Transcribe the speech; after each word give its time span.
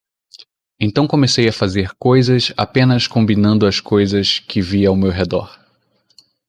Então 0.79 1.05
comecei 1.05 1.47
a 1.47 1.53
fazer 1.53 1.91
coisas 1.93 2.51
apenas 2.57 3.05
combinando 3.05 3.67
as 3.67 3.79
coisas 3.79 4.39
que 4.39 4.59
vi 4.59 4.83
ao 4.83 4.95
meu 4.95 5.11
redor. 5.11 5.59